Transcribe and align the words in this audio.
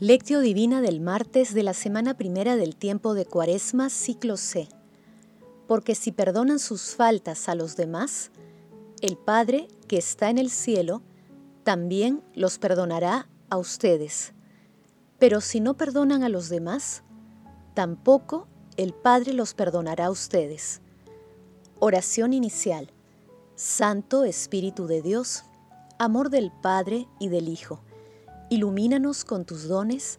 Lectio 0.00 0.38
Divina 0.38 0.80
del 0.80 1.00
martes 1.00 1.54
de 1.54 1.64
la 1.64 1.74
semana 1.74 2.14
primera 2.14 2.54
del 2.54 2.76
tiempo 2.76 3.14
de 3.14 3.26
Cuaresma, 3.26 3.90
ciclo 3.90 4.36
C. 4.36 4.68
Porque 5.66 5.96
si 5.96 6.12
perdonan 6.12 6.60
sus 6.60 6.94
faltas 6.94 7.48
a 7.48 7.56
los 7.56 7.74
demás, 7.74 8.30
el 9.00 9.16
Padre 9.16 9.66
que 9.88 9.96
está 9.96 10.30
en 10.30 10.38
el 10.38 10.50
cielo 10.50 11.02
también 11.64 12.22
los 12.36 12.60
perdonará 12.60 13.28
a 13.50 13.56
ustedes. 13.56 14.34
Pero 15.18 15.40
si 15.40 15.58
no 15.58 15.74
perdonan 15.74 16.22
a 16.22 16.28
los 16.28 16.48
demás, 16.48 17.02
tampoco 17.74 18.46
el 18.76 18.94
Padre 18.94 19.32
los 19.32 19.52
perdonará 19.52 20.06
a 20.06 20.10
ustedes. 20.12 20.80
Oración 21.80 22.34
inicial. 22.34 22.92
Santo 23.56 24.22
Espíritu 24.22 24.86
de 24.86 25.02
Dios, 25.02 25.42
amor 25.98 26.30
del 26.30 26.52
Padre 26.52 27.08
y 27.18 27.30
del 27.30 27.48
Hijo 27.48 27.80
Ilumínanos 28.50 29.26
con 29.26 29.44
tus 29.44 29.68
dones 29.68 30.18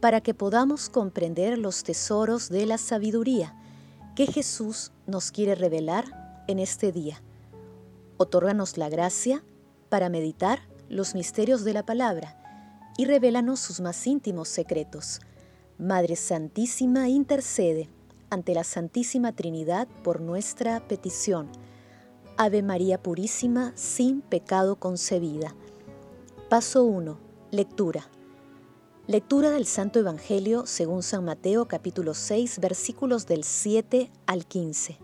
para 0.00 0.22
que 0.22 0.32
podamos 0.32 0.88
comprender 0.88 1.58
los 1.58 1.82
tesoros 1.82 2.48
de 2.48 2.64
la 2.64 2.78
sabiduría 2.78 3.54
que 4.14 4.26
Jesús 4.26 4.92
nos 5.06 5.30
quiere 5.30 5.54
revelar 5.54 6.44
en 6.48 6.58
este 6.58 6.90
día. 6.90 7.20
Otórganos 8.16 8.78
la 8.78 8.88
gracia 8.88 9.44
para 9.90 10.08
meditar 10.08 10.60
los 10.88 11.14
misterios 11.14 11.64
de 11.64 11.74
la 11.74 11.84
palabra 11.84 12.40
y 12.96 13.04
revélanos 13.04 13.60
sus 13.60 13.80
más 13.80 14.06
íntimos 14.06 14.48
secretos. 14.48 15.20
Madre 15.76 16.16
Santísima, 16.16 17.10
intercede 17.10 17.90
ante 18.30 18.54
la 18.54 18.64
Santísima 18.64 19.32
Trinidad 19.32 19.86
por 20.02 20.22
nuestra 20.22 20.80
petición. 20.88 21.50
Ave 22.38 22.62
María 22.62 23.02
Purísima, 23.02 23.72
sin 23.74 24.22
pecado 24.22 24.76
concebida. 24.76 25.54
Paso 26.48 26.84
1 26.84 27.25
Lectura. 27.52 28.08
Lectura 29.06 29.50
del 29.50 29.66
Santo 29.66 30.00
Evangelio 30.00 30.66
según 30.66 31.04
San 31.04 31.24
Mateo 31.24 31.66
capítulo 31.66 32.12
6 32.12 32.58
versículos 32.58 33.24
del 33.26 33.44
7 33.44 34.10
al 34.26 34.46
15. 34.46 34.98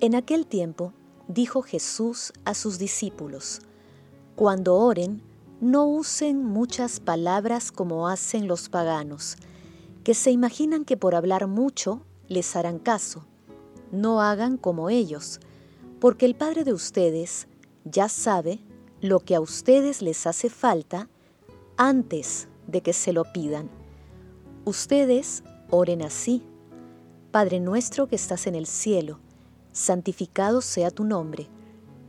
En 0.00 0.14
aquel 0.14 0.46
tiempo 0.46 0.92
dijo 1.26 1.62
Jesús 1.62 2.34
a 2.44 2.52
sus 2.52 2.78
discípulos, 2.78 3.62
Cuando 4.36 4.76
oren, 4.76 5.22
no 5.62 5.86
usen 5.86 6.44
muchas 6.44 7.00
palabras 7.00 7.72
como 7.72 8.08
hacen 8.08 8.46
los 8.46 8.68
paganos, 8.68 9.36
que 10.04 10.12
se 10.12 10.30
imaginan 10.30 10.84
que 10.84 10.98
por 10.98 11.14
hablar 11.14 11.46
mucho 11.46 12.02
les 12.26 12.56
harán 12.56 12.78
caso. 12.78 13.24
No 13.90 14.20
hagan 14.20 14.58
como 14.58 14.90
ellos, 14.90 15.40
porque 15.98 16.26
el 16.26 16.34
Padre 16.34 16.64
de 16.64 16.74
ustedes 16.74 17.48
ya 17.86 18.10
sabe 18.10 18.60
lo 19.00 19.20
que 19.20 19.34
a 19.34 19.40
ustedes 19.40 20.02
les 20.02 20.26
hace 20.26 20.50
falta 20.50 21.08
antes 21.78 22.48
de 22.66 22.82
que 22.82 22.92
se 22.92 23.12
lo 23.12 23.24
pidan. 23.32 23.70
Ustedes 24.64 25.44
oren 25.70 26.02
así. 26.02 26.44
Padre 27.30 27.60
nuestro 27.60 28.08
que 28.08 28.16
estás 28.16 28.46
en 28.46 28.56
el 28.56 28.66
cielo, 28.66 29.20
santificado 29.72 30.60
sea 30.60 30.90
tu 30.90 31.04
nombre, 31.04 31.48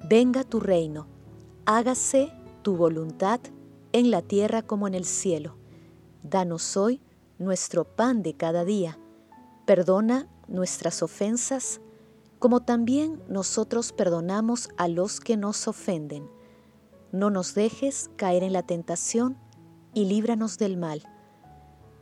venga 0.10 0.44
tu 0.44 0.60
reino, 0.60 1.08
hágase 1.66 2.32
tu 2.64 2.76
voluntad 2.76 3.40
en 3.92 4.12
la 4.12 4.22
tierra 4.22 4.64
como 4.64 4.88
en 4.88 4.96
el 4.96 5.06
cielo. 5.06 5.56
Danos 6.24 6.76
hoy 6.76 7.02
nuestro 7.38 7.84
pan 7.84 8.24
de 8.24 8.34
cada 8.34 8.66
día. 8.66 8.98
Perdona 9.66 10.28
nuestras 10.48 11.04
ofensas, 11.04 11.80
como 12.40 12.62
también 12.62 13.22
nosotros 13.30 13.94
perdonamos 13.94 14.70
a 14.78 14.88
los 14.88 15.20
que 15.20 15.38
nos 15.38 15.68
ofenden. 15.68 16.28
No 17.12 17.30
nos 17.30 17.54
dejes 17.54 18.10
caer 18.16 18.44
en 18.44 18.54
la 18.54 18.64
tentación, 18.64 19.38
y 19.94 20.06
líbranos 20.06 20.58
del 20.58 20.78
mal, 20.78 21.04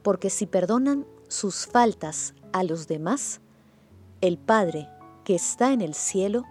porque 0.03 0.30
si 0.30 0.46
perdonan 0.46 1.06
sus 1.28 1.66
faltas 1.66 2.34
a 2.53 2.64
los 2.64 2.88
demás, 2.88 3.42
el 4.22 4.38
Padre 4.38 4.90
que 5.24 5.36
está 5.36 5.74
en 5.74 5.81
el 5.81 5.94
cielo 5.94 6.44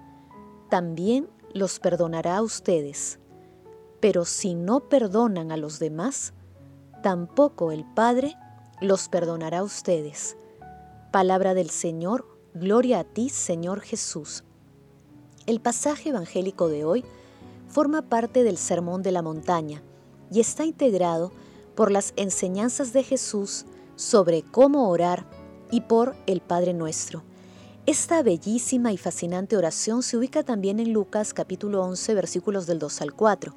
también 0.68 1.28
los 1.52 1.80
perdonará 1.80 2.36
a 2.36 2.42
ustedes. 2.42 3.18
Pero 4.00 4.24
si 4.24 4.54
no 4.54 4.80
perdonan 4.80 5.50
a 5.52 5.56
los 5.56 5.78
demás, 5.78 6.34
tampoco 7.02 7.72
el 7.72 7.84
Padre 7.84 8.36
los 8.80 9.08
perdonará 9.08 9.60
a 9.60 9.64
ustedes. 9.64 10.36
Palabra 11.12 11.54
del 11.54 11.70
Señor, 11.70 12.26
gloria 12.54 13.00
a 13.00 13.04
ti, 13.04 13.30
Señor 13.30 13.80
Jesús. 13.80 14.44
El 15.46 15.60
pasaje 15.60 16.10
evangélico 16.10 16.68
de 16.68 16.84
hoy 16.84 17.04
forma 17.68 18.02
parte 18.02 18.42
del 18.42 18.58
Sermón 18.58 19.02
de 19.02 19.12
la 19.12 19.22
Montaña, 19.22 19.82
y 20.30 20.40
está 20.40 20.64
integrado 20.64 21.32
por 21.74 21.90
las 21.90 22.12
enseñanzas 22.16 22.92
de 22.92 23.02
Jesús 23.02 23.66
sobre 23.96 24.42
cómo 24.42 24.88
orar 24.88 25.26
y 25.70 25.82
por 25.82 26.16
el 26.26 26.40
Padre 26.40 26.74
Nuestro. 26.74 27.22
Esta 27.86 28.22
bellísima 28.22 28.92
y 28.92 28.96
fascinante 28.96 29.56
oración 29.56 30.02
se 30.02 30.16
ubica 30.16 30.42
también 30.42 30.80
en 30.80 30.92
Lucas 30.92 31.32
capítulo 31.32 31.82
11 31.82 32.14
versículos 32.14 32.66
del 32.66 32.78
2 32.78 33.02
al 33.02 33.14
4. 33.14 33.54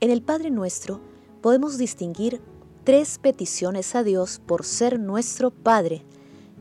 En 0.00 0.10
el 0.10 0.22
Padre 0.22 0.50
Nuestro 0.50 1.00
podemos 1.40 1.78
distinguir 1.78 2.42
tres 2.84 3.18
peticiones 3.18 3.94
a 3.94 4.02
Dios 4.02 4.40
por 4.44 4.64
ser 4.64 4.98
nuestro 4.98 5.50
Padre 5.50 6.04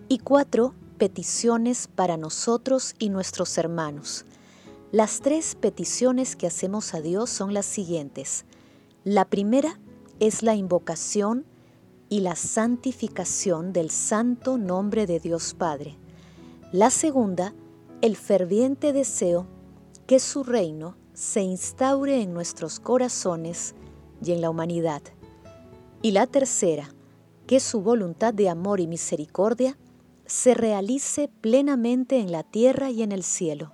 y 0.07 0.19
cuatro 0.19 0.73
peticiones 0.97 1.87
para 1.87 2.15
nosotros 2.15 2.95
y 2.99 3.09
nuestros 3.09 3.57
hermanos. 3.57 4.25
Las 4.91 5.21
tres 5.21 5.55
peticiones 5.55 6.35
que 6.35 6.47
hacemos 6.47 6.93
a 6.93 7.01
Dios 7.01 7.29
son 7.29 7.53
las 7.53 7.65
siguientes. 7.65 8.45
La 9.03 9.25
primera 9.25 9.79
es 10.19 10.43
la 10.43 10.53
invocación 10.53 11.47
y 12.07 12.19
la 12.19 12.35
santificación 12.35 13.73
del 13.73 13.89
santo 13.89 14.59
nombre 14.59 15.07
de 15.07 15.19
Dios 15.19 15.55
Padre. 15.55 15.97
La 16.71 16.91
segunda, 16.91 17.55
el 18.03 18.15
ferviente 18.15 18.93
deseo 18.93 19.47
que 20.05 20.19
su 20.19 20.43
reino 20.43 20.97
se 21.15 21.41
instaure 21.41 22.21
en 22.21 22.31
nuestros 22.31 22.79
corazones 22.79 23.73
y 24.23 24.33
en 24.33 24.41
la 24.41 24.51
humanidad. 24.51 25.01
Y 26.03 26.11
la 26.11 26.27
tercera, 26.27 26.93
que 27.47 27.59
su 27.59 27.81
voluntad 27.81 28.35
de 28.35 28.49
amor 28.49 28.79
y 28.81 28.85
misericordia 28.85 29.79
se 30.27 30.53
realice 30.53 31.27
plenamente 31.27 32.19
en 32.19 32.31
la 32.31 32.43
tierra 32.43 32.91
y 32.91 33.01
en 33.01 33.11
el 33.11 33.23
cielo. 33.23 33.71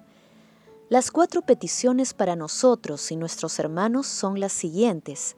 Las 0.89 1.11
cuatro 1.11 1.41
peticiones 1.41 2.13
para 2.13 2.37
nosotros 2.37 3.11
y 3.11 3.17
nuestros 3.17 3.59
hermanos 3.59 4.07
son 4.07 4.39
las 4.39 4.53
siguientes. 4.53 5.35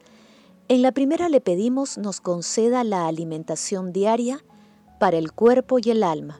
En 0.67 0.83
la 0.83 0.91
primera 0.91 1.27
le 1.27 1.41
pedimos 1.41 1.97
nos 1.97 2.21
conceda 2.21 2.83
la 2.83 3.07
alimentación 3.07 3.91
diaria 3.91 4.45
para 4.99 5.17
el 5.17 5.31
cuerpo 5.31 5.79
y 5.79 5.89
el 5.89 6.03
alma. 6.03 6.39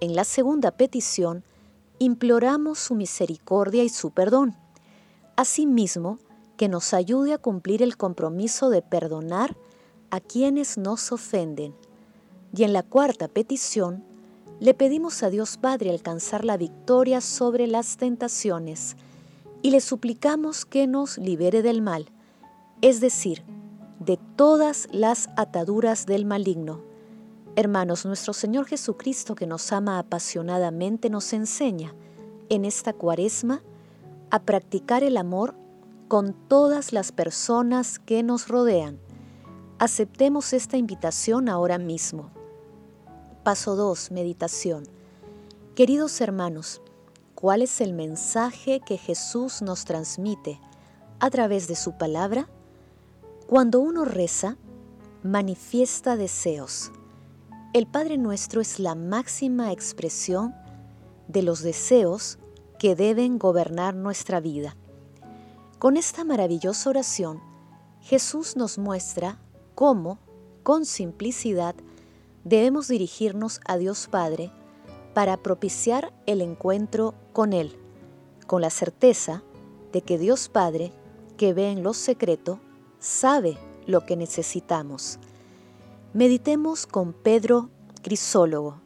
En 0.00 0.16
la 0.16 0.24
segunda 0.24 0.70
petición, 0.70 1.44
imploramos 1.98 2.78
su 2.78 2.94
misericordia 2.94 3.84
y 3.84 3.90
su 3.90 4.10
perdón. 4.12 4.56
Asimismo, 5.36 6.18
que 6.56 6.70
nos 6.70 6.94
ayude 6.94 7.34
a 7.34 7.38
cumplir 7.38 7.82
el 7.82 7.98
compromiso 7.98 8.70
de 8.70 8.80
perdonar 8.80 9.54
a 10.10 10.20
quienes 10.20 10.78
nos 10.78 11.12
ofenden. 11.12 11.74
Y 12.56 12.64
en 12.64 12.72
la 12.72 12.84
cuarta 12.84 13.28
petición, 13.28 14.02
le 14.60 14.74
pedimos 14.74 15.22
a 15.22 15.30
Dios 15.30 15.56
Padre 15.56 15.90
alcanzar 15.90 16.44
la 16.44 16.58
victoria 16.58 17.22
sobre 17.22 17.66
las 17.66 17.96
tentaciones 17.96 18.96
y 19.62 19.70
le 19.70 19.80
suplicamos 19.80 20.66
que 20.66 20.86
nos 20.86 21.16
libere 21.16 21.62
del 21.62 21.80
mal, 21.80 22.10
es 22.82 23.00
decir, 23.00 23.42
de 24.00 24.18
todas 24.36 24.86
las 24.92 25.30
ataduras 25.36 26.04
del 26.04 26.26
maligno. 26.26 26.82
Hermanos, 27.56 28.04
nuestro 28.04 28.34
Señor 28.34 28.66
Jesucristo, 28.66 29.34
que 29.34 29.46
nos 29.46 29.72
ama 29.72 29.98
apasionadamente, 29.98 31.08
nos 31.08 31.32
enseña 31.32 31.94
en 32.50 32.66
esta 32.66 32.92
cuaresma 32.92 33.62
a 34.30 34.42
practicar 34.42 35.02
el 35.02 35.16
amor 35.16 35.54
con 36.06 36.34
todas 36.48 36.92
las 36.92 37.12
personas 37.12 37.98
que 37.98 38.22
nos 38.22 38.48
rodean. 38.48 38.98
Aceptemos 39.78 40.52
esta 40.52 40.76
invitación 40.76 41.48
ahora 41.48 41.78
mismo. 41.78 42.30
Paso 43.42 43.74
2. 43.74 44.10
Meditación. 44.10 44.84
Queridos 45.74 46.20
hermanos, 46.20 46.82
¿cuál 47.34 47.62
es 47.62 47.80
el 47.80 47.94
mensaje 47.94 48.80
que 48.80 48.98
Jesús 48.98 49.62
nos 49.62 49.86
transmite 49.86 50.60
a 51.20 51.30
través 51.30 51.66
de 51.66 51.74
su 51.74 51.96
palabra? 51.96 52.50
Cuando 53.46 53.80
uno 53.80 54.04
reza, 54.04 54.58
manifiesta 55.22 56.16
deseos. 56.16 56.92
El 57.72 57.86
Padre 57.86 58.18
Nuestro 58.18 58.60
es 58.60 58.78
la 58.78 58.94
máxima 58.94 59.72
expresión 59.72 60.54
de 61.26 61.42
los 61.42 61.62
deseos 61.62 62.38
que 62.78 62.94
deben 62.94 63.38
gobernar 63.38 63.94
nuestra 63.94 64.40
vida. 64.40 64.76
Con 65.78 65.96
esta 65.96 66.24
maravillosa 66.24 66.90
oración, 66.90 67.40
Jesús 68.02 68.56
nos 68.56 68.76
muestra 68.76 69.40
cómo, 69.74 70.18
con 70.62 70.84
simplicidad, 70.84 71.74
debemos 72.44 72.88
dirigirnos 72.88 73.60
a 73.66 73.76
Dios 73.76 74.08
Padre 74.10 74.50
para 75.14 75.36
propiciar 75.36 76.12
el 76.26 76.40
encuentro 76.40 77.14
con 77.32 77.52
Él, 77.52 77.76
con 78.46 78.62
la 78.62 78.70
certeza 78.70 79.42
de 79.92 80.02
que 80.02 80.18
Dios 80.18 80.48
Padre, 80.48 80.92
que 81.36 81.52
ve 81.52 81.70
en 81.70 81.82
lo 81.82 81.94
secreto, 81.94 82.60
sabe 82.98 83.58
lo 83.86 84.06
que 84.06 84.16
necesitamos. 84.16 85.18
Meditemos 86.12 86.86
con 86.86 87.12
Pedro 87.12 87.70
Crisólogo. 88.02 88.80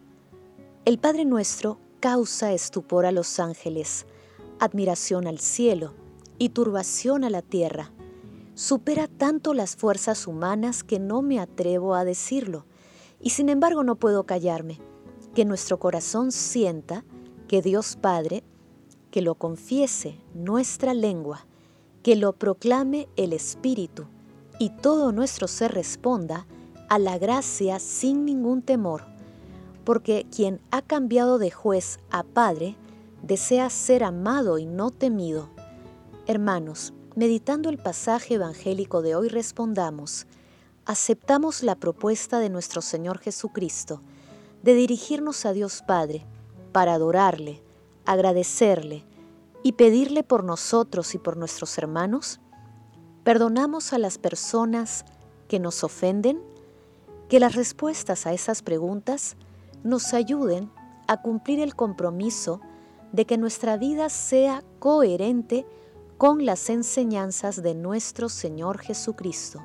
El 0.85 0.99
Padre 0.99 1.25
Nuestro 1.25 1.79
causa 2.01 2.53
estupor 2.53 3.07
a 3.07 3.13
los 3.13 3.41
ángeles, 3.41 4.07
admiración 4.61 5.27
al 5.27 5.39
cielo 5.39 5.95
y 6.39 6.51
turbación 6.51 7.25
a 7.25 7.31
la 7.31 7.43
tierra. 7.43 7.93
Supera 8.55 9.09
tanto 9.09 9.55
las 9.55 9.77
fuerzas 9.77 10.27
humanas 10.27 10.85
que 10.85 10.99
no 10.99 11.23
me 11.23 11.41
atrevo 11.41 11.95
a 11.95 12.05
decirlo, 12.05 12.67
y 13.25 13.31
sin 13.31 13.49
embargo 13.49 13.83
no 13.83 13.97
puedo 13.97 14.25
callarme. 14.25 14.81
Que 15.35 15.45
nuestro 15.45 15.81
corazón 15.81 16.31
sienta 16.31 17.05
que 17.49 17.63
Dios 17.63 17.97
Padre, 18.01 18.45
que 19.11 19.23
lo 19.23 19.35
confiese 19.35 20.21
nuestra 20.35 20.95
lengua, 20.95 21.47
que 22.03 22.15
lo 22.15 22.35
proclame 22.35 23.09
el 23.17 23.33
Espíritu, 23.33 24.05
y 24.59 24.71
todo 24.71 25.11
nuestro 25.11 25.49
ser 25.49 25.73
responda 25.73 26.47
a 26.89 26.99
la 26.99 27.19
gracia 27.19 27.81
sin 27.81 28.25
ningún 28.25 28.63
temor, 28.63 29.03
porque 29.85 30.27
quien 30.31 30.61
ha 30.71 30.83
cambiado 30.83 31.39
de 31.39 31.51
juez 31.51 31.99
a 32.11 32.23
padre 32.23 32.77
desea 33.23 33.71
ser 33.71 34.05
amado 34.05 34.59
y 34.59 34.67
no 34.67 34.91
temido. 34.91 35.49
Hermanos, 36.27 36.93
meditando 37.17 37.69
el 37.69 37.79
pasaje 37.79 38.35
evangélico 38.35 39.03
de 39.03 39.17
hoy 39.17 39.29
respondamos, 39.29 40.27
aceptamos 40.87 41.63
la 41.63 41.77
propuesta 41.77 42.39
de 42.39 42.51
nuestro 42.51 42.83
Señor 42.83 43.19
Jesucristo 43.19 44.01
de 44.63 44.75
dirigirnos 44.75 45.47
a 45.47 45.53
Dios 45.53 45.83
Padre 45.87 46.25
para 46.73 46.95
adorarle, 46.95 47.63
agradecerle 48.07 49.05
y 49.63 49.73
pedirle 49.73 50.23
por 50.23 50.45
nosotros 50.45 51.15
y 51.15 51.19
por 51.19 51.37
nuestros 51.37 51.77
hermanos? 51.79 52.41
¿Perdonamos 53.25 53.93
a 53.93 53.99
las 53.99 54.19
personas 54.19 55.05
que 55.49 55.59
nos 55.59 55.85
ofenden? 55.85 56.41
Que 57.29 57.41
las 57.41 57.55
respuestas 57.55 58.27
a 58.27 58.33
esas 58.33 58.63
preguntas 58.63 59.37
nos 59.83 60.13
ayuden 60.13 60.71
a 61.09 61.23
cumplir 61.23 61.61
el 61.61 61.75
compromiso 61.75 62.61
de 63.13 63.27
que 63.27 63.39
nuestra 63.39 63.77
vida 63.77 64.09
sea 64.09 64.63
coherente 64.79 65.67
con 66.19 66.45
las 66.45 66.69
enseñanzas 66.69 67.63
de 67.63 67.75
nuestro 67.75 68.29
Señor 68.29 68.79
Jesucristo. 68.79 69.63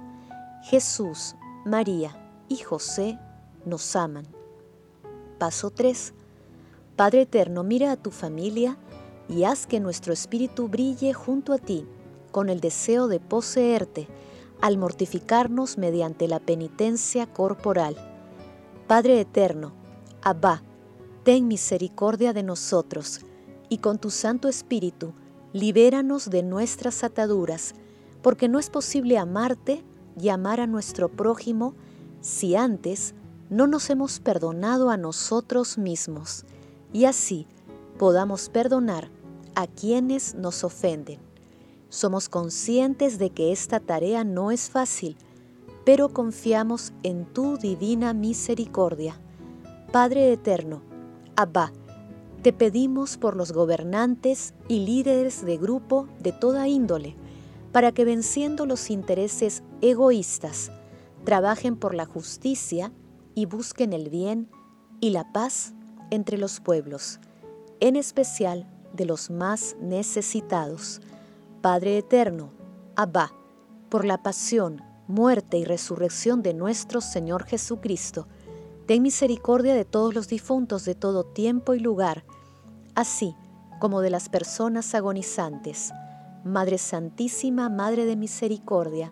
Jesús, 0.64 1.36
María 1.66 2.16
y 2.50 2.58
José 2.58 3.18
nos 3.66 3.96
aman. 3.96 4.28
Paso 5.38 5.72
3. 5.72 6.14
Padre 6.96 7.22
Eterno, 7.22 7.64
mira 7.64 7.94
a 7.94 7.96
tu 7.96 8.12
familia 8.12 8.78
y 9.30 9.46
haz 9.46 9.68
que 9.68 9.80
nuestro 9.80 10.12
espíritu 10.12 10.68
brille 10.68 11.14
junto 11.14 11.54
a 11.54 11.60
ti 11.60 11.88
con 12.32 12.50
el 12.50 12.60
deseo 12.60 13.08
de 13.08 13.20
poseerte 13.20 14.08
al 14.62 14.78
mortificarnos 14.78 15.78
mediante 15.78 16.28
la 16.28 16.40
penitencia 16.40 17.26
corporal. 17.26 17.96
Padre 18.88 19.22
eterno, 19.22 19.72
Abba, 20.22 20.62
ten 21.24 21.48
misericordia 21.48 22.34
de 22.34 22.44
nosotros 22.44 23.22
y 23.70 23.78
con 23.78 23.98
tu 23.98 24.10
Santo 24.10 24.50
Espíritu 24.50 25.14
libéranos 25.54 26.30
de 26.30 26.44
nuestras 26.44 27.04
ataduras, 27.04 27.74
porque 28.22 28.50
no 28.50 28.60
es 28.60 28.70
posible 28.70 29.18
amarte 29.18 29.84
y 30.20 30.30
amar 30.30 30.60
a 30.60 30.68
nuestro 30.68 31.10
prójimo 31.10 31.74
si 32.22 32.56
antes 32.56 33.14
no 33.50 33.68
nos 33.68 33.90
hemos 33.90 34.20
perdonado 34.20 34.90
a 34.90 34.98
nosotros 34.98 35.78
mismos, 35.78 36.46
y 36.94 37.06
así 37.06 37.48
podamos 37.98 38.50
perdonar 38.50 39.10
a 39.56 39.68
quienes 39.68 40.36
nos 40.36 40.64
ofenden. 40.64 41.20
Somos 41.90 42.30
conscientes 42.30 43.18
de 43.18 43.32
que 43.32 43.52
esta 43.52 43.80
tarea 43.80 44.24
no 44.24 44.52
es 44.52 44.70
fácil, 44.70 45.18
pero 45.86 46.10
confiamos 46.10 46.94
en 47.04 47.26
tu 47.26 47.58
divina 47.58 48.14
misericordia. 48.14 49.20
Padre 49.92 50.32
Eterno, 50.32 50.84
Abba, 51.36 51.72
te 52.44 52.54
pedimos 52.54 53.18
por 53.18 53.36
los 53.36 53.52
gobernantes 53.52 54.54
y 54.68 54.86
líderes 54.86 55.44
de 55.44 55.58
grupo 55.58 56.08
de 56.20 56.32
toda 56.32 56.68
índole, 56.68 57.16
para 57.72 57.92
que 57.92 58.06
venciendo 58.06 58.66
los 58.66 58.90
intereses 58.90 59.64
egoístas, 59.82 60.72
trabajen 61.24 61.76
por 61.76 61.94
la 61.94 62.06
justicia 62.06 62.92
y 63.36 63.46
busquen 63.46 63.94
el 63.94 64.10
bien 64.10 64.50
y 65.00 65.12
la 65.12 65.32
paz 65.32 65.74
entre 66.12 66.38
los 66.38 66.60
pueblos, 66.60 67.20
en 67.80 67.96
especial 67.96 68.68
de 68.94 69.06
los 69.06 69.30
más 69.30 69.76
necesitados 69.80 71.02
Padre 71.62 71.98
eterno, 71.98 72.52
Abba, 72.96 73.34
por 73.90 74.06
la 74.06 74.24
pasión, 74.24 74.82
muerte 75.08 75.58
y 75.58 75.66
resurrección 75.66 76.42
de 76.42 76.54
nuestro 76.54 77.02
Señor 77.02 77.44
Jesucristo, 77.44 78.28
ten 78.86 79.04
misericordia 79.04 79.74
de 79.74 79.84
todos 79.84 80.16
los 80.16 80.30
difuntos 80.30 80.86
de 80.86 80.96
todo 80.96 81.26
tiempo 81.26 81.74
y 81.74 81.80
lugar, 81.80 82.24
así 82.96 83.36
como 83.82 84.00
de 84.00 84.10
las 84.10 84.30
personas 84.30 84.96
agonizantes. 84.96 85.92
Madre 86.44 86.78
Santísima, 86.78 87.70
Madre 87.70 88.06
de 88.06 88.16
Misericordia, 88.16 89.12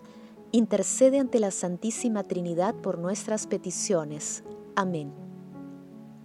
intercede 0.50 1.18
ante 1.18 1.40
la 1.40 1.50
Santísima 1.50 2.24
Trinidad 2.24 2.74
por 2.74 2.98
nuestras 2.98 3.46
peticiones. 3.46 4.44
Amén. 4.76 5.12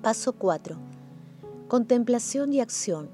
Paso 0.02 0.34
4. 0.34 0.78
Contemplación 1.68 2.54
y 2.54 2.62
acción. 2.62 3.10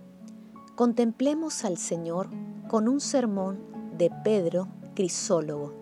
Contemplemos 0.76 1.66
al 1.66 1.78
Señor 1.78 2.30
con 2.68 2.88
un 2.88 3.00
sermón 3.00 3.60
de 3.98 4.12
Pedro 4.24 4.68
Crisólogo. 4.94 5.74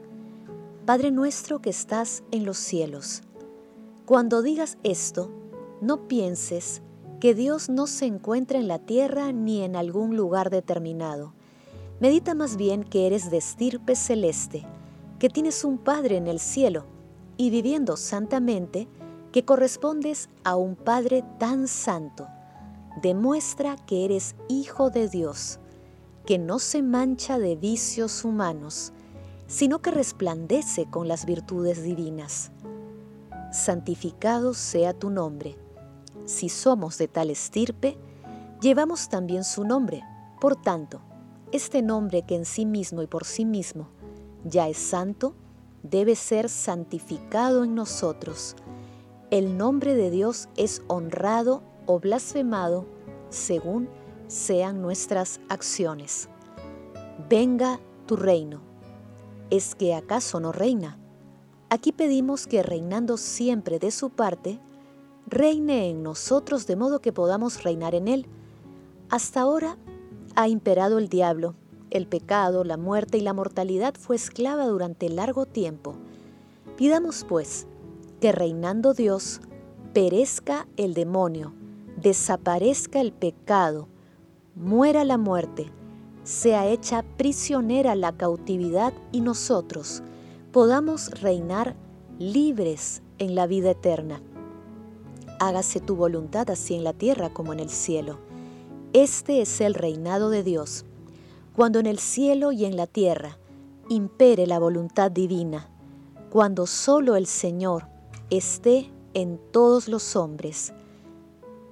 Padre 0.86 1.12
nuestro 1.12 1.60
que 1.60 1.70
estás 1.70 2.24
en 2.32 2.46
los 2.46 2.58
cielos, 2.58 3.24
cuando 4.06 4.42
digas 4.42 4.78
esto, 4.84 5.30
no 5.82 6.08
pienses 6.08 6.82
que 7.20 7.36
Dios 7.36 7.68
no 7.68 7.88
se 7.88 8.06
encuentra 8.06 8.58
en 8.58 8.70
la 8.70 8.80
tierra 8.80 9.34
ni 9.34 9.64
en 9.64 9.76
algún 9.76 10.16
lugar 10.16 10.50
determinado. 10.50 11.34
Medita 12.00 12.36
más 12.36 12.58
bien 12.58 12.84
que 12.84 13.08
eres 13.08 13.32
de 13.32 13.38
estirpe 13.38 13.96
celeste, 13.96 14.66
que 15.20 15.30
tienes 15.30 15.64
un 15.64 15.78
Padre 15.78 16.18
en 16.18 16.28
el 16.28 16.40
cielo 16.40 16.86
y 17.38 17.50
viviendo 17.50 17.98
santamente, 17.98 18.88
que 19.32 19.46
correspondes 19.46 20.30
a 20.44 20.56
un 20.56 20.76
Padre 20.76 21.24
tan 21.40 21.68
santo. 21.68 22.28
Demuestra 23.02 23.76
que 23.76 24.06
eres 24.06 24.36
hijo 24.48 24.90
de 24.90 25.08
Dios 25.08 25.60
que 26.28 26.38
no 26.38 26.60
se 26.60 26.84
mancha 26.84 27.40
de 27.40 27.56
vicios 27.56 28.26
humanos, 28.26 28.92
sino 29.48 29.80
que 29.82 29.92
resplandece 29.92 30.86
con 30.86 31.08
las 31.08 31.26
virtudes 31.26 31.82
divinas. 31.82 32.52
Santificado 33.54 34.54
sea 34.54 34.94
tu 34.94 35.10
nombre. 35.10 35.58
Si 36.26 36.50
somos 36.50 36.98
de 36.98 37.08
tal 37.08 37.30
estirpe, 37.30 37.98
llevamos 38.60 39.08
también 39.08 39.46
su 39.46 39.64
nombre. 39.64 40.04
Por 40.42 40.58
tanto, 40.58 41.02
este 41.52 41.82
nombre 41.82 42.24
que 42.24 42.36
en 42.36 42.46
sí 42.46 42.66
mismo 42.66 43.02
y 43.02 43.08
por 43.08 43.26
sí 43.26 43.46
mismo 43.46 43.90
ya 44.44 44.68
es 44.68 44.78
santo, 44.78 45.34
debe 45.84 46.16
ser 46.16 46.50
santificado 46.50 47.64
en 47.64 47.76
nosotros. 47.76 48.56
El 49.32 49.58
nombre 49.58 49.96
de 49.96 50.10
Dios 50.10 50.50
es 50.56 50.82
honrado 50.88 51.64
o 51.86 52.00
blasfemado 52.00 52.86
según 53.30 53.90
sean 54.28 54.82
nuestras 54.82 55.40
acciones. 55.50 56.30
Venga 57.30 57.80
tu 58.06 58.16
reino. 58.16 58.62
¿Es 59.50 59.76
que 59.76 59.96
acaso 59.96 60.40
no 60.40 60.52
reina? 60.52 60.98
Aquí 61.70 61.92
pedimos 61.92 62.48
que 62.48 62.64
reinando 62.64 63.18
siempre 63.18 63.80
de 63.80 63.92
su 63.92 64.10
parte, 64.10 64.60
reine 65.26 65.90
en 65.90 66.04
nosotros 66.04 66.68
de 66.68 66.76
modo 66.76 67.00
que 67.00 67.12
podamos 67.12 67.64
reinar 67.64 67.96
en 67.96 68.08
Él. 68.08 68.28
Hasta 69.10 69.42
ahora 69.42 69.78
ha 70.38 70.48
imperado 70.48 71.00
el 71.00 71.10
diablo, 71.10 71.56
el 71.90 72.06
pecado, 72.06 72.64
la 72.64 72.78
muerte 72.78 73.18
y 73.18 73.22
la 73.22 73.34
mortalidad 73.34 73.96
fue 73.96 74.16
esclava 74.16 74.68
durante 74.68 75.10
largo 75.10 75.48
tiempo. 75.48 75.96
Pidamos 76.76 77.26
pues 77.28 77.66
que 78.22 78.32
reinando 78.32 78.94
Dios, 78.94 79.42
perezca 79.94 80.68
el 80.78 80.94
demonio, 80.94 81.54
desaparezca 82.00 83.02
el 83.02 83.14
pecado, 83.14 83.88
muera 84.54 85.04
la 85.06 85.18
muerte, 85.18 85.72
sea 86.24 86.68
hecha 86.68 87.04
prisionera 87.18 87.96
la 87.96 88.16
cautividad 88.16 88.94
y 89.12 89.22
nosotros 89.22 90.04
podamos 90.52 91.10
reinar 91.20 91.76
libres 92.20 93.02
en 93.18 93.34
la 93.34 93.48
vida 93.48 93.72
eterna. 93.72 94.22
Hágase 95.40 95.80
tu 95.80 95.96
voluntad 95.96 96.48
así 96.52 96.76
en 96.76 96.84
la 96.84 96.94
tierra 96.94 97.34
como 97.34 97.54
en 97.54 97.60
el 97.60 97.72
cielo. 97.72 98.27
Este 98.94 99.42
es 99.42 99.62
el 99.62 99.74
reinado 99.74 100.30
de 100.30 100.44
Dios, 100.44 100.86
cuando 101.56 101.80
en 101.80 101.86
el 101.86 102.00
cielo 102.00 102.52
y 102.52 102.66
en 102.66 102.76
la 102.76 102.88
tierra 102.88 103.38
impere 103.90 104.48
la 104.48 104.60
voluntad 104.60 105.12
divina, 105.12 105.70
cuando 106.30 106.68
solo 106.68 107.16
el 107.16 107.28
Señor 107.28 107.88
esté 108.30 108.92
en 109.14 109.40
todos 109.52 109.88
los 109.88 110.16
hombres 110.16 110.74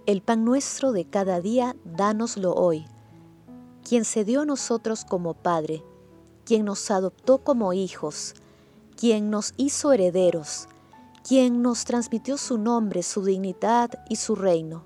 el 0.06 0.22
pan 0.22 0.46
nuestro 0.46 0.92
de 0.92 1.06
cada 1.06 1.42
día, 1.42 1.76
dánoslo 1.84 2.54
hoy. 2.54 2.86
Quien 3.88 4.06
se 4.06 4.24
dio 4.24 4.42
a 4.42 4.46
nosotros 4.46 5.04
como 5.04 5.34
Padre, 5.34 5.84
quien 6.46 6.66
nos 6.66 6.92
adoptó 6.92 7.40
como 7.40 7.74
hijos, 7.74 8.36
quien 8.96 9.32
nos 9.32 9.56
hizo 9.58 9.94
herederos, 9.94 10.68
quien 11.28 11.64
nos 11.64 11.86
transmitió 11.86 12.38
su 12.38 12.60
nombre, 12.60 13.02
su 13.02 13.24
dignidad 13.24 13.90
y 14.08 14.18
su 14.18 14.36
reino, 14.36 14.86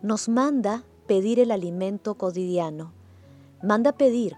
nos 0.00 0.30
manda 0.30 0.82
pedir 1.06 1.40
el 1.40 1.50
alimento 1.50 2.14
cotidiano. 2.14 2.92
Manda 3.62 3.92
pedir 3.92 4.36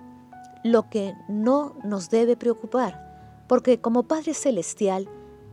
lo 0.64 0.88
que 0.88 1.14
no 1.28 1.75
nos 1.85 2.11
debe 2.11 2.37
preocupar, 2.37 3.44
porque 3.49 3.80
como 3.80 4.04
Padre 4.04 4.35
Celestial 4.35 5.08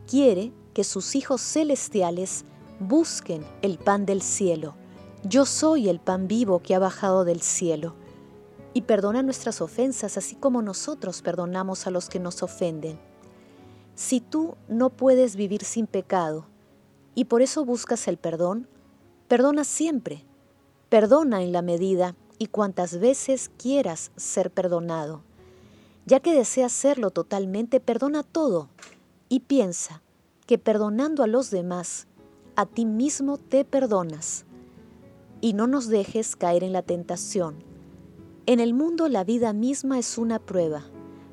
quiere 0.06 0.52
que 0.72 0.84
sus 0.84 1.14
hijos 1.14 1.40
celestiales 1.40 2.44
busquen 2.80 3.44
el 3.62 3.78
pan 3.78 4.06
del 4.06 4.22
cielo. 4.22 4.74
Yo 5.22 5.46
soy 5.46 5.88
el 5.88 6.00
pan 6.00 6.28
vivo 6.28 6.60
que 6.60 6.74
ha 6.74 6.78
bajado 6.78 7.24
del 7.24 7.40
cielo. 7.40 7.94
Y 8.74 8.82
perdona 8.82 9.22
nuestras 9.22 9.60
ofensas, 9.60 10.16
así 10.16 10.34
como 10.34 10.60
nosotros 10.60 11.22
perdonamos 11.22 11.86
a 11.86 11.90
los 11.90 12.08
que 12.08 12.18
nos 12.18 12.42
ofenden. 12.42 12.98
Si 13.94 14.20
tú 14.20 14.56
no 14.68 14.90
puedes 14.90 15.36
vivir 15.36 15.64
sin 15.64 15.86
pecado 15.86 16.46
y 17.14 17.26
por 17.26 17.40
eso 17.40 17.64
buscas 17.64 18.08
el 18.08 18.16
perdón, 18.16 18.68
perdona 19.28 19.62
siempre. 19.62 20.24
Perdona 20.94 21.42
en 21.42 21.50
la 21.50 21.60
medida 21.60 22.14
y 22.38 22.46
cuantas 22.46 23.00
veces 23.00 23.50
quieras 23.58 24.12
ser 24.14 24.52
perdonado. 24.52 25.22
Ya 26.06 26.20
que 26.20 26.32
deseas 26.32 26.70
serlo 26.70 27.10
totalmente, 27.10 27.80
perdona 27.80 28.22
todo 28.22 28.68
y 29.28 29.40
piensa 29.40 30.02
que 30.46 30.56
perdonando 30.56 31.24
a 31.24 31.26
los 31.26 31.50
demás, 31.50 32.06
a 32.54 32.64
ti 32.66 32.86
mismo 32.86 33.38
te 33.38 33.64
perdonas. 33.64 34.44
Y 35.40 35.54
no 35.54 35.66
nos 35.66 35.88
dejes 35.88 36.36
caer 36.36 36.62
en 36.62 36.72
la 36.72 36.82
tentación. 36.82 37.56
En 38.46 38.60
el 38.60 38.72
mundo 38.72 39.08
la 39.08 39.24
vida 39.24 39.52
misma 39.52 39.98
es 39.98 40.16
una 40.16 40.38
prueba, 40.38 40.84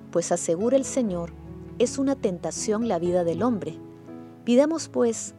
pues 0.10 0.32
asegura 0.32 0.76
el 0.76 0.86
Señor, 0.86 1.34
es 1.78 2.00
una 2.00 2.16
tentación 2.16 2.88
la 2.88 2.98
vida 2.98 3.24
del 3.24 3.44
hombre. 3.44 3.78
Pidamos 4.44 4.90
pues 4.90 5.36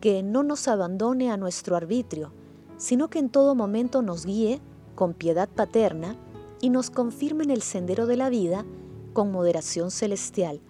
que 0.00 0.22
no 0.22 0.42
nos 0.44 0.66
abandone 0.66 1.30
a 1.30 1.36
nuestro 1.36 1.76
arbitrio, 1.76 2.32
sino 2.76 3.08
que 3.08 3.18
en 3.18 3.30
todo 3.30 3.54
momento 3.54 4.02
nos 4.02 4.26
guíe 4.26 4.60
con 4.94 5.14
piedad 5.14 5.48
paterna 5.48 6.16
y 6.60 6.70
nos 6.70 6.90
confirme 6.90 7.44
en 7.44 7.50
el 7.50 7.62
sendero 7.62 8.06
de 8.06 8.16
la 8.16 8.28
vida 8.30 8.64
con 9.12 9.32
moderación 9.32 9.90
celestial. 9.90 10.60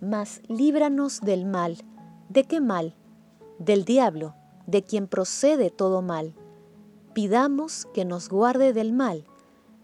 Mas 0.00 0.40
líbranos 0.48 1.20
del 1.20 1.46
mal. 1.46 1.78
¿De 2.28 2.44
qué 2.44 2.60
mal? 2.60 2.94
Del 3.58 3.84
diablo, 3.84 4.34
de 4.66 4.82
quien 4.82 5.06
procede 5.06 5.70
todo 5.70 6.02
mal. 6.02 6.34
Pidamos 7.12 7.86
que 7.92 8.04
nos 8.04 8.28
guarde 8.28 8.72
del 8.72 8.92
mal, 8.92 9.24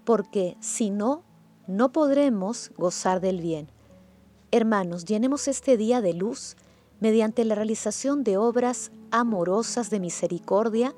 porque 0.04 0.56
si 0.60 0.90
no, 0.90 1.22
no 1.66 1.92
podremos 1.92 2.72
gozar 2.76 3.20
del 3.20 3.40
bien. 3.40 3.70
Hermanos, 4.50 5.04
llenemos 5.04 5.46
este 5.46 5.76
día 5.76 6.00
de 6.00 6.14
luz 6.14 6.56
mediante 7.00 7.44
la 7.44 7.54
realización 7.54 8.24
de 8.24 8.38
obras 8.38 8.90
amorosas 9.10 9.90
de 9.90 10.00
misericordia 10.00 10.94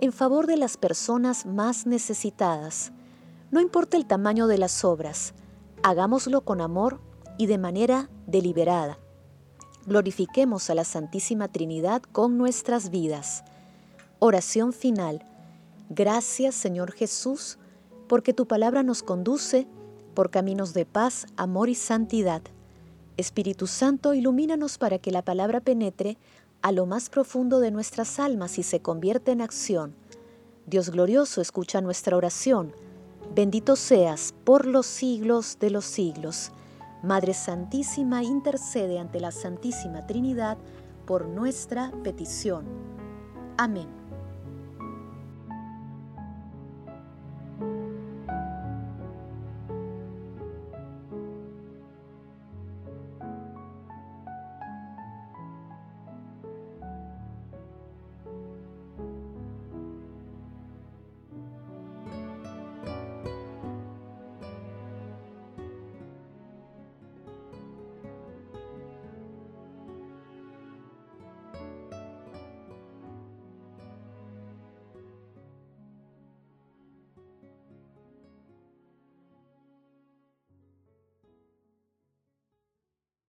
en 0.00 0.12
favor 0.12 0.46
de 0.46 0.56
las 0.56 0.76
personas 0.76 1.46
más 1.46 1.86
necesitadas. 1.86 2.92
No 3.50 3.60
importa 3.60 3.96
el 3.96 4.06
tamaño 4.06 4.46
de 4.46 4.58
las 4.58 4.84
obras, 4.84 5.34
hagámoslo 5.82 6.40
con 6.42 6.60
amor 6.60 7.00
y 7.36 7.46
de 7.46 7.58
manera 7.58 8.08
deliberada. 8.26 8.98
Glorifiquemos 9.86 10.70
a 10.70 10.74
la 10.74 10.84
Santísima 10.84 11.48
Trinidad 11.48 12.02
con 12.02 12.38
nuestras 12.38 12.90
vidas. 12.90 13.44
Oración 14.18 14.72
final. 14.72 15.24
Gracias 15.88 16.54
Señor 16.54 16.92
Jesús, 16.92 17.58
porque 18.08 18.32
tu 18.32 18.46
palabra 18.46 18.82
nos 18.82 19.02
conduce 19.02 19.66
por 20.14 20.30
caminos 20.30 20.74
de 20.74 20.86
paz, 20.86 21.26
amor 21.36 21.68
y 21.68 21.74
santidad. 21.74 22.42
Espíritu 23.16 23.66
Santo, 23.66 24.14
ilumínanos 24.14 24.78
para 24.78 24.98
que 24.98 25.10
la 25.10 25.22
palabra 25.22 25.60
penetre 25.60 26.16
a 26.62 26.72
lo 26.72 26.86
más 26.86 27.10
profundo 27.10 27.60
de 27.60 27.70
nuestras 27.70 28.18
almas 28.18 28.58
y 28.58 28.62
se 28.62 28.80
convierta 28.80 29.32
en 29.32 29.40
acción. 29.40 29.94
Dios 30.66 30.90
glorioso, 30.90 31.40
escucha 31.40 31.80
nuestra 31.80 32.16
oración. 32.16 32.74
Bendito 33.34 33.76
seas 33.76 34.34
por 34.44 34.66
los 34.66 34.86
siglos 34.86 35.58
de 35.60 35.70
los 35.70 35.84
siglos. 35.84 36.52
Madre 37.02 37.34
Santísima, 37.34 38.22
intercede 38.22 38.98
ante 38.98 39.20
la 39.20 39.30
Santísima 39.30 40.06
Trinidad 40.06 40.58
por 41.06 41.26
nuestra 41.26 41.92
petición. 42.02 42.66
Amén. 43.56 43.99